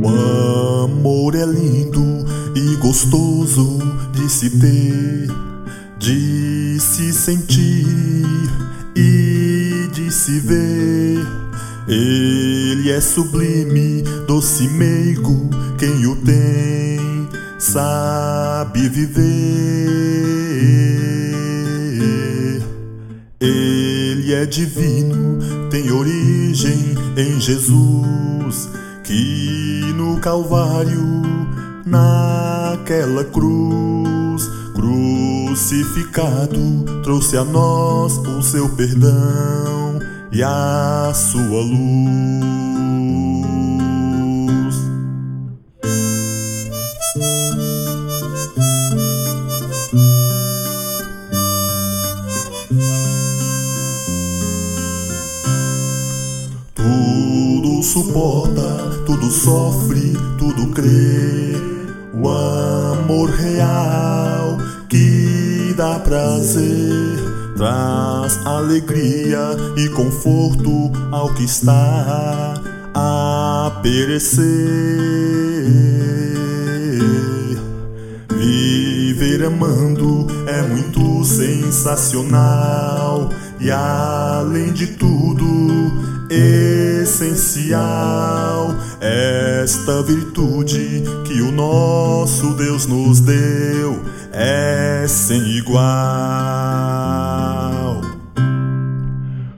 [0.00, 2.24] O amor é lindo
[2.54, 3.78] e gostoso
[4.12, 5.26] de se ter,
[5.98, 7.84] de se sentir
[8.94, 11.26] e de se ver.
[11.88, 19.24] Ele é sublime, doce meigo, quem o tem sabe viver.
[23.40, 25.38] Ele é divino,
[25.70, 28.68] tem origem em Jesus
[29.08, 31.22] que no Calvário,
[31.86, 36.58] naquela cruz, crucificado,
[37.02, 39.98] trouxe a nós o seu perdão
[40.30, 42.67] e a sua luz.
[57.98, 61.56] Suporta, tudo sofre, tudo crê.
[62.14, 64.56] O amor real
[64.88, 67.18] que dá prazer,
[67.56, 72.54] traz alegria e conforto ao que está
[72.94, 74.46] a perecer.
[78.38, 85.28] Viver amando é muito sensacional e além de tudo
[87.18, 94.00] essencial esta virtude que o nosso Deus nos deu
[94.32, 95.80] é sem igual.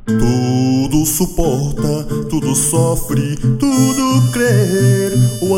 [0.06, 5.12] Tudo suporta, tudo sofre, tudo crer.
[5.42, 5.54] O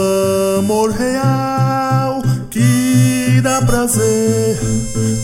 [0.58, 4.58] amor real que dá prazer,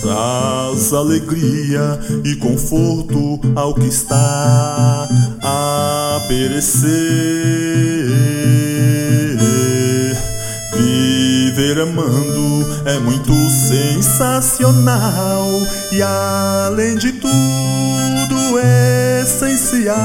[0.01, 5.08] traz alegria e conforto ao que está
[6.28, 6.89] perecer.
[10.77, 15.48] Viver amando é muito sensacional
[15.90, 18.58] e além de tudo
[19.22, 19.96] essencial.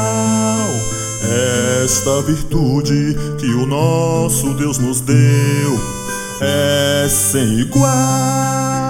[1.83, 5.79] Esta virtude que o nosso Deus nos deu
[6.41, 8.82] é sem igual.